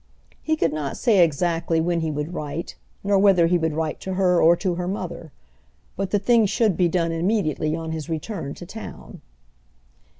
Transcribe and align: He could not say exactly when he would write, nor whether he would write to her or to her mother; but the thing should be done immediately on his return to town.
He 0.41 0.55
could 0.55 0.73
not 0.73 0.97
say 0.97 1.23
exactly 1.23 1.79
when 1.79 1.99
he 1.99 2.09
would 2.09 2.33
write, 2.33 2.75
nor 3.03 3.19
whether 3.19 3.45
he 3.45 3.59
would 3.59 3.75
write 3.75 3.99
to 3.99 4.15
her 4.15 4.41
or 4.41 4.55
to 4.55 4.73
her 4.73 4.87
mother; 4.87 5.31
but 5.95 6.09
the 6.09 6.17
thing 6.17 6.47
should 6.47 6.75
be 6.75 6.87
done 6.89 7.11
immediately 7.11 7.75
on 7.75 7.91
his 7.91 8.09
return 8.09 8.55
to 8.55 8.65
town. 8.65 9.21